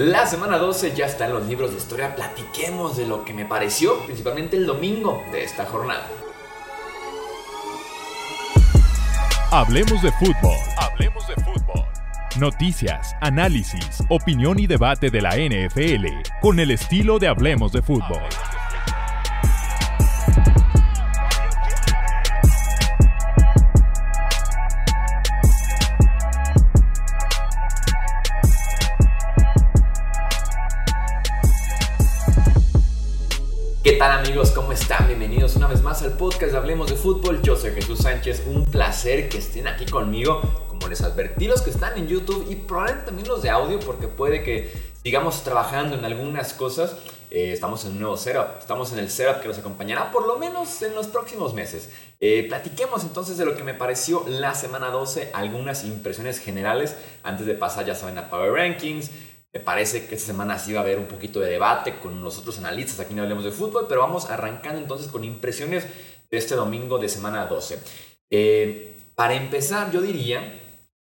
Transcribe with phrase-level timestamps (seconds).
[0.00, 2.16] La semana 12 ya está en los libros de historia.
[2.16, 6.08] Platiquemos de lo que me pareció, principalmente el domingo de esta jornada.
[9.50, 10.56] Hablemos de fútbol.
[10.78, 11.84] Hablemos de fútbol.
[12.38, 16.06] Noticias, análisis, opinión y debate de la NFL
[16.40, 18.22] con el estilo de Hablemos de fútbol.
[33.82, 34.50] ¿Qué tal amigos?
[34.50, 35.06] ¿Cómo están?
[35.06, 37.40] Bienvenidos una vez más al podcast de Hablemos de Fútbol.
[37.40, 38.42] Yo soy Jesús Sánchez.
[38.46, 40.42] Un placer que estén aquí conmigo.
[40.68, 44.06] Como les advertí los que están en YouTube y probablemente también los de audio porque
[44.06, 44.70] puede que
[45.02, 46.94] sigamos trabajando en algunas cosas.
[47.30, 48.58] Eh, estamos en un nuevo setup.
[48.58, 51.88] Estamos en el setup que nos acompañará por lo menos en los próximos meses.
[52.20, 55.30] Eh, platiquemos entonces de lo que me pareció la semana 12.
[55.32, 59.10] Algunas impresiones generales antes de pasar ya saben a Power Rankings
[59.52, 62.38] me parece que esta semana sí va a haber un poquito de debate con los
[62.38, 65.86] otros analistas, aquí no hablemos de fútbol, pero vamos arrancando entonces con impresiones
[66.30, 67.80] de este domingo de semana 12.
[68.30, 70.60] Eh, para empezar, yo diría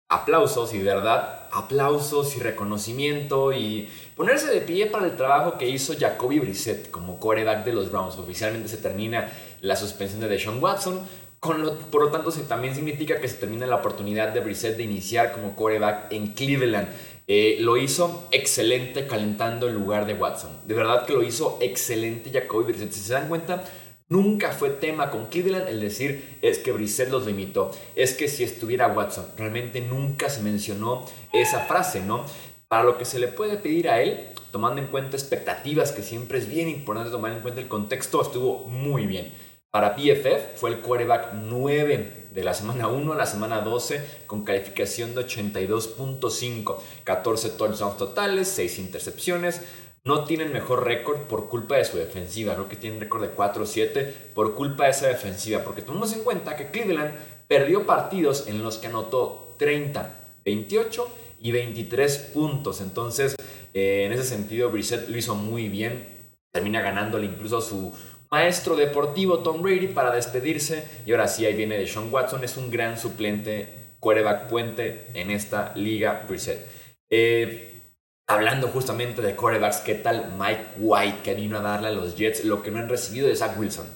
[0.09, 5.67] aplausos y de verdad, aplausos y reconocimiento y ponerse de pie para el trabajo que
[5.67, 8.17] hizo Jacoby Brissett como coreback de los Browns.
[8.17, 9.31] Oficialmente se termina
[9.61, 11.01] la suspensión de Deshaun Watson,
[11.39, 14.77] con lo, por lo tanto, se, también significa que se termina la oportunidad de Brissett
[14.77, 16.87] de iniciar como coreback en Cleveland.
[17.29, 20.61] Eh, lo hizo excelente calentando el lugar de Watson.
[20.65, 22.93] De verdad que lo hizo excelente Jacoby Brissett.
[22.93, 23.65] Si se dan cuenta,
[24.07, 27.71] nunca fue tema con Cleveland el decir es que Brissett los limitó.
[27.95, 32.25] Es que si estuviera Watson, realmente nunca se mencionó esa frase, ¿no?
[32.69, 36.37] Para lo que se le puede pedir a él, tomando en cuenta expectativas, que siempre
[36.37, 39.33] es bien importante tomar en cuenta el contexto, estuvo muy bien.
[39.69, 44.43] Para PFF fue el quarterback 9 de la semana 1 a la semana 12 con
[44.43, 49.63] calificación de 82.5, 14 touchdowns totales, 6 intercepciones.
[50.03, 54.11] No tienen mejor récord por culpa de su defensiva, creo que tienen récord de 4-7
[54.35, 57.15] por culpa de esa defensiva, porque tomemos en cuenta que Cleveland
[57.47, 61.07] perdió partidos en los que anotó 30, 28
[61.39, 62.81] y 23 puntos.
[62.81, 63.35] Entonces,
[63.73, 66.07] eh, en ese sentido, Brissett lo hizo muy bien.
[66.51, 67.97] Termina ganándole incluso su
[68.31, 70.83] maestro deportivo Tom Brady para despedirse.
[71.05, 72.43] Y ahora sí, ahí viene de Sean Watson.
[72.43, 76.65] Es un gran suplente, quarterback puente en esta liga preset.
[77.09, 77.81] Eh,
[78.27, 82.43] hablando justamente de quarterbacks, ¿qué tal Mike White que vino a darle a los Jets
[82.43, 83.87] lo que no han recibido de Zach Wilson?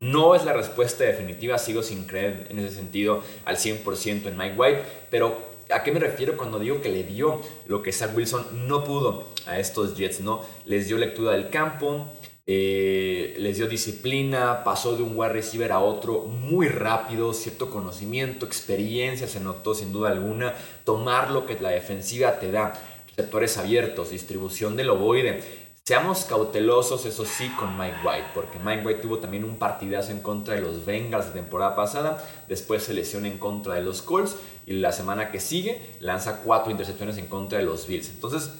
[0.00, 4.54] No es la respuesta definitiva, sigo sin creer en ese sentido al 100% en Mike
[4.56, 8.68] White, pero ¿a qué me refiero cuando digo que le dio lo que Zach Wilson
[8.68, 10.20] no pudo a estos Jets?
[10.20, 10.44] ¿no?
[10.66, 12.06] Les dio lectura del campo,
[12.50, 18.46] eh, les dio disciplina, pasó de un wide receiver a otro muy rápido, cierto conocimiento,
[18.46, 22.72] experiencia, se notó sin duda alguna, tomar lo que la defensiva te da,
[23.08, 25.42] receptores abiertos, distribución del ovoide.
[25.84, 30.20] Seamos cautelosos, eso sí, con Mike White, porque Mike White tuvo también un partidazo en
[30.20, 34.36] contra de los Bengals de temporada pasada, después se lesiona en contra de los Colts
[34.64, 38.08] y la semana que sigue lanza cuatro intercepciones en contra de los Bills.
[38.08, 38.52] Entonces,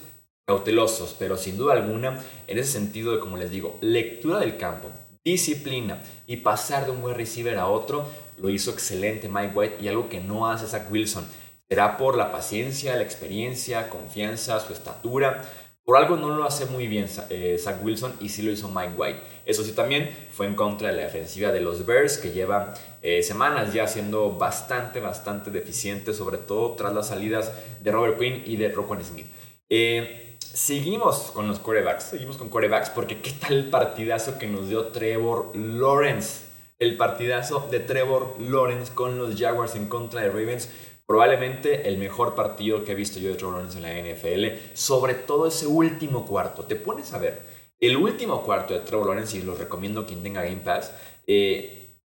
[0.49, 4.89] cautelosos, pero sin duda alguna, en ese sentido de, como les digo, lectura del campo,
[5.23, 8.07] disciplina y pasar de un buen receiver a otro,
[8.39, 11.23] lo hizo excelente Mike White y algo que no hace Zach Wilson.
[11.67, 15.47] Será por la paciencia, la experiencia, confianza, su estatura.
[15.83, 18.93] Por algo no lo hace muy bien eh, Zach Wilson y sí lo hizo Mike
[18.97, 19.19] White.
[19.45, 22.73] Eso sí también fue en contra de la defensiva de los Bears que lleva
[23.03, 28.41] eh, semanas ya siendo bastante, bastante deficiente, sobre todo tras las salidas de Robert Quinn
[28.47, 29.27] y de Roquan Smith.
[29.69, 34.67] Eh, Seguimos con los corebacks, seguimos con corebacks porque qué tal el partidazo que nos
[34.67, 36.45] dio Trevor Lawrence.
[36.79, 40.69] El partidazo de Trevor Lawrence con los Jaguars en contra de Ravens.
[41.05, 44.73] Probablemente el mejor partido que he visto yo de Trevor Lawrence en la NFL.
[44.73, 46.65] Sobre todo ese último cuarto.
[46.65, 47.43] Te pones a ver.
[47.79, 50.93] El último cuarto de Trevor Lawrence, y los recomiendo quien tenga Game Pass,
[51.27, 51.95] eh,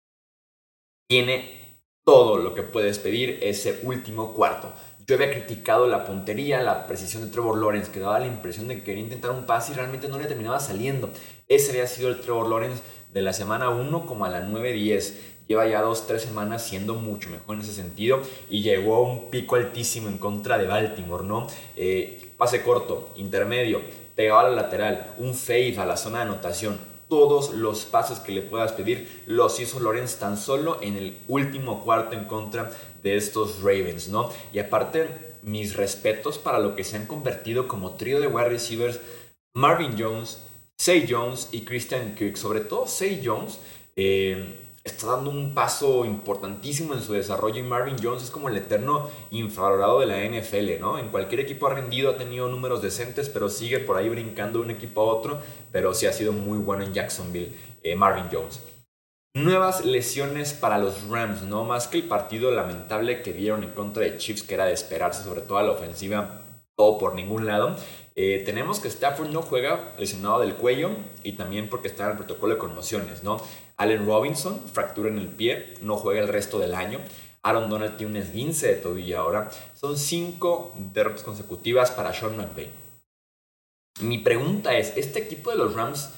[1.08, 4.72] tiene todo lo que puedes pedir ese último cuarto.
[5.06, 8.76] Yo había criticado la puntería, la precisión de Trevor Lawrence, que daba la impresión de
[8.76, 11.10] que quería intentar un pase y realmente no le terminaba saliendo.
[11.46, 12.82] Ese había sido el Trevor Lawrence
[13.12, 15.14] de la semana 1 como a la 9-10.
[15.46, 19.56] Lleva ya 2-3 semanas siendo mucho mejor en ese sentido y llegó a un pico
[19.56, 21.48] altísimo en contra de Baltimore, ¿no?
[21.76, 23.82] Eh, pase corto, intermedio,
[24.16, 26.93] pegado a la lateral, un fade a la zona de anotación.
[27.08, 31.82] Todos los pasos que le puedas pedir los hizo Lawrence tan solo en el último
[31.82, 32.70] cuarto en contra
[33.02, 34.30] de estos Ravens, ¿no?
[34.52, 39.00] Y aparte, mis respetos para lo que se han convertido como trío de wide receivers
[39.54, 40.38] Marvin Jones,
[40.78, 42.36] Say Jones y Christian Kirk.
[42.36, 43.58] Sobre todo Say Jones.
[43.96, 48.56] Eh, está dando un paso importantísimo en su desarrollo y Marvin Jones es como el
[48.58, 50.98] eterno infravalorado de la NFL, ¿no?
[50.98, 54.66] En cualquier equipo ha rendido, ha tenido números decentes, pero sigue por ahí brincando de
[54.66, 55.40] un equipo a otro,
[55.72, 58.60] pero sí ha sido muy bueno en Jacksonville, eh, Marvin Jones.
[59.34, 64.04] Nuevas lesiones para los Rams, no más que el partido lamentable que dieron en contra
[64.04, 66.42] de Chiefs, que era de esperarse, sobre todo a la ofensiva,
[66.76, 67.74] todo por ningún lado.
[68.16, 70.90] Eh, tenemos que Stafford no juega lesionado del cuello
[71.22, 73.40] y también porque está en el protocolo de conmociones, ¿no?
[73.76, 77.00] Allen Robinson, fractura en el pie, no juega el resto del año.
[77.42, 79.50] Aaron Donald tiene un esguince de tobillo ahora.
[79.74, 82.70] Son cinco derrotas consecutivas para Sean McVay.
[84.00, 86.10] Mi pregunta es, ¿este equipo de los Rams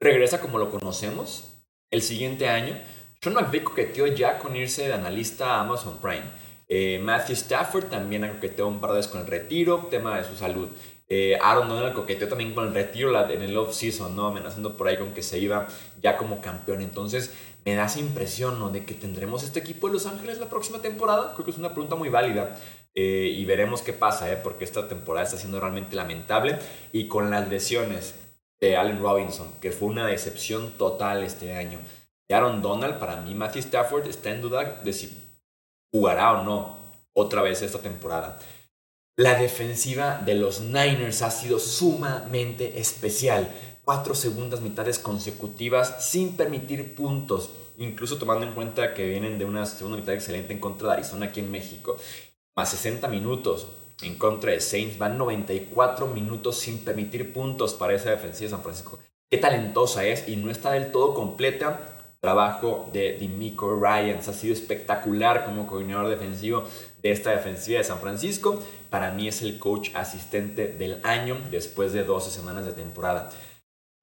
[0.00, 1.54] regresa como lo conocemos?
[1.90, 2.78] el siguiente año,
[3.20, 6.24] Sean McVay coqueteó ya con irse de analista a Amazon Prime.
[6.68, 10.24] Eh, Matthew Stafford también ha coqueteado un par de veces con el retiro, tema de
[10.24, 10.68] su salud.
[11.10, 14.26] Eh, Aaron Donald coqueteó también con el retiro en el off-season, ¿no?
[14.26, 15.66] amenazando por ahí con que se iba
[16.02, 16.82] ya como campeón.
[16.82, 17.32] Entonces,
[17.64, 18.68] me da esa impresión ¿no?
[18.68, 21.32] de que tendremos este equipo de Los Ángeles la próxima temporada.
[21.34, 22.58] Creo que es una pregunta muy válida.
[22.94, 24.38] Eh, y veremos qué pasa, ¿eh?
[24.42, 26.58] porque esta temporada está siendo realmente lamentable.
[26.92, 28.14] Y con las lesiones
[28.60, 31.78] de Allen Robinson, que fue una decepción total este año.
[32.28, 35.27] Aaron Donald, para mí Matthew Stafford está en duda de si
[35.92, 36.78] jugará o no
[37.12, 38.38] otra vez esta temporada.
[39.16, 43.52] La defensiva de los Niners ha sido sumamente especial.
[43.84, 49.66] Cuatro segundas mitades consecutivas sin permitir puntos, incluso tomando en cuenta que vienen de una
[49.66, 51.96] segunda mitad excelente en contra de Arizona aquí en México.
[52.54, 53.66] Más 60 minutos,
[54.02, 54.98] en contra de Saints.
[54.98, 58.98] Van 94 minutos sin permitir puntos para esa defensiva de San Francisco.
[59.30, 61.97] Qué talentosa es y no está del todo completa.
[62.20, 66.64] Trabajo de Dimico Ryans ha sido espectacular como coordinador defensivo
[67.00, 68.60] de esta defensiva de San Francisco.
[68.90, 73.30] Para mí es el coach asistente del año después de 12 semanas de temporada.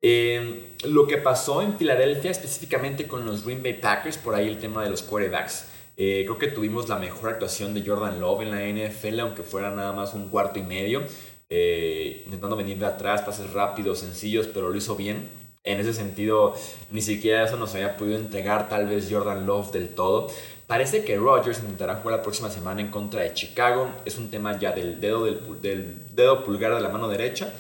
[0.01, 4.59] Eh, lo que pasó en Filadelfia, específicamente con los Green Bay Packers, por ahí el
[4.59, 5.67] tema de los quarterbacks.
[5.97, 9.71] Eh, creo que tuvimos la mejor actuación de Jordan Love en la NFL, aunque fuera
[9.71, 11.03] nada más un cuarto y medio.
[11.49, 15.27] Eh, intentando venir de atrás, pases rápidos, sencillos, pero lo hizo bien.
[15.65, 16.55] En ese sentido,
[16.91, 20.27] ni siquiera eso nos había podido entregar tal vez Jordan Love del todo.
[20.67, 23.89] Parece que Rodgers intentará jugar la próxima semana en contra de Chicago.
[24.05, 27.51] Es un tema ya del dedo, del, dedo pulgar de la mano derecha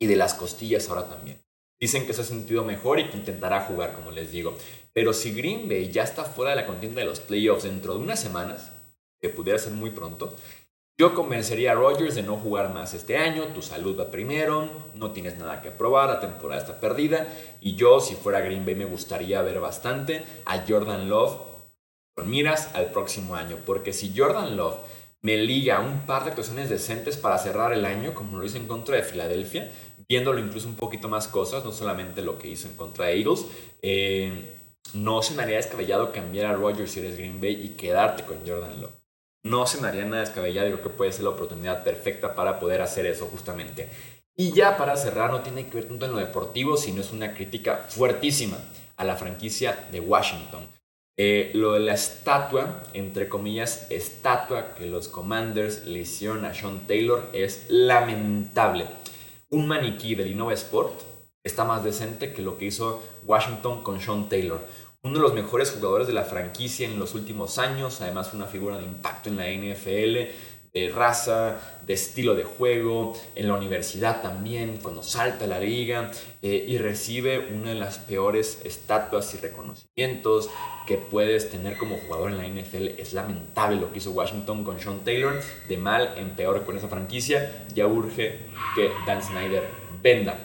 [0.00, 1.40] y de las costillas ahora también.
[1.80, 4.56] Dicen que se ha sentido mejor y que intentará jugar, como les digo.
[4.92, 8.00] Pero si Green Bay ya está fuera de la contienda de los playoffs dentro de
[8.00, 8.72] unas semanas,
[9.20, 10.36] que pudiera ser muy pronto,
[11.00, 15.12] yo convencería a Rodgers de no jugar más este año, tu salud va primero, no
[15.12, 18.84] tienes nada que probar, la temporada está perdida y yo si fuera Green Bay me
[18.84, 21.36] gustaría ver bastante a Jordan Love
[22.16, 24.78] con miras al próximo año, porque si Jordan Love
[25.22, 28.66] me liga un par de actuaciones decentes para cerrar el año, como lo hizo en
[28.66, 29.70] contra de Filadelfia,
[30.08, 33.46] viéndolo incluso un poquito más cosas, no solamente lo que hizo en contra de Eagles,
[33.82, 34.52] eh,
[34.94, 38.38] no se me haría descabellado cambiar a Rodgers si eres Green Bay y quedarte con
[38.44, 39.07] Jordan Love.
[39.44, 42.82] No se me haría nada descabellado, creo que puede ser la oportunidad perfecta para poder
[42.82, 43.88] hacer eso justamente.
[44.36, 47.34] Y ya para cerrar, no tiene que ver tanto en lo deportivo, sino es una
[47.34, 48.58] crítica fuertísima
[48.96, 50.68] a la franquicia de Washington.
[51.20, 56.86] Eh, lo de la estatua, entre comillas, estatua que los Commanders le hicieron a Sean
[56.86, 58.86] Taylor es lamentable.
[59.50, 61.00] Un maniquí del Innova Sport
[61.42, 64.60] está más decente que lo que hizo Washington con Sean Taylor.
[65.02, 68.78] Uno de los mejores jugadores de la franquicia en los últimos años, además una figura
[68.78, 70.34] de impacto en la NFL,
[70.74, 76.10] de raza, de estilo de juego, en la universidad también, cuando salta a la liga
[76.42, 80.50] eh, y recibe una de las peores estatuas y reconocimientos
[80.84, 82.98] que puedes tener como jugador en la NFL.
[82.98, 86.88] Es lamentable lo que hizo Washington con Sean Taylor, de mal en peor con esa
[86.88, 87.66] franquicia.
[87.72, 88.40] Ya urge
[88.74, 89.62] que Dan Snyder
[90.02, 90.38] venda.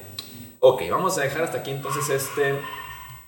[0.60, 2.60] Ok, vamos a dejar hasta aquí entonces este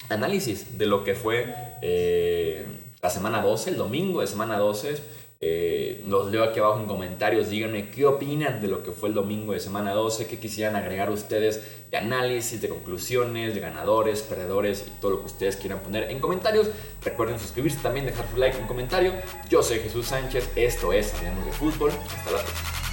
[0.09, 2.65] análisis de lo que fue eh,
[3.01, 5.25] la semana 12, el domingo de semana 12.
[5.41, 9.15] Eh, los leo aquí abajo en comentarios, díganme qué opinan de lo que fue el
[9.15, 14.85] domingo de semana 12, qué quisieran agregar ustedes de análisis, de conclusiones, de ganadores, perdedores
[14.87, 16.69] y todo lo que ustedes quieran poner en comentarios.
[17.03, 19.13] Recuerden suscribirse también, dejar su like en comentario.
[19.49, 21.91] Yo soy Jesús Sánchez, esto es Hablemos de Fútbol.
[21.91, 22.85] Hasta la próxima.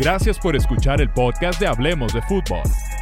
[0.00, 2.62] Gracias por escuchar el podcast de Hablemos de Fútbol.